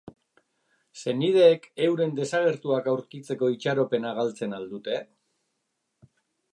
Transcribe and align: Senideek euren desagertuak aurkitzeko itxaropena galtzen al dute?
Senideek 1.01 1.67
euren 1.89 2.15
desagertuak 2.21 2.91
aurkitzeko 2.95 3.53
itxaropena 3.59 4.17
galtzen 4.23 4.61
al 4.61 4.69
dute? 4.75 4.99